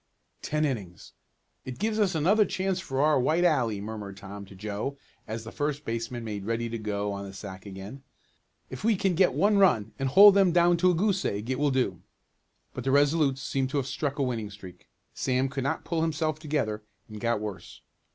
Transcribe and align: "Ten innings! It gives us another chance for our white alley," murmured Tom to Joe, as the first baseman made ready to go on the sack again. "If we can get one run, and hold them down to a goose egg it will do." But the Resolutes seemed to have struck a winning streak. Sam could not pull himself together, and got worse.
"Ten 0.41 0.65
innings! 0.65 1.13
It 1.63 1.77
gives 1.77 1.99
us 1.99 2.15
another 2.15 2.43
chance 2.43 2.79
for 2.79 3.01
our 3.03 3.19
white 3.19 3.43
alley," 3.43 3.79
murmured 3.79 4.17
Tom 4.17 4.45
to 4.45 4.55
Joe, 4.55 4.97
as 5.27 5.43
the 5.43 5.51
first 5.51 5.85
baseman 5.85 6.23
made 6.23 6.43
ready 6.43 6.69
to 6.69 6.79
go 6.79 7.11
on 7.11 7.23
the 7.23 7.33
sack 7.35 7.67
again. 7.67 8.01
"If 8.71 8.83
we 8.83 8.95
can 8.95 9.13
get 9.13 9.35
one 9.35 9.59
run, 9.59 9.91
and 9.99 10.09
hold 10.09 10.33
them 10.33 10.51
down 10.51 10.77
to 10.77 10.89
a 10.89 10.95
goose 10.95 11.23
egg 11.23 11.51
it 11.51 11.59
will 11.59 11.69
do." 11.69 12.01
But 12.73 12.83
the 12.83 12.89
Resolutes 12.89 13.43
seemed 13.43 13.69
to 13.69 13.77
have 13.77 13.85
struck 13.85 14.17
a 14.17 14.23
winning 14.23 14.49
streak. 14.49 14.89
Sam 15.13 15.47
could 15.49 15.63
not 15.63 15.85
pull 15.85 16.01
himself 16.01 16.39
together, 16.39 16.81
and 17.07 17.21
got 17.21 17.39
worse. 17.39 17.81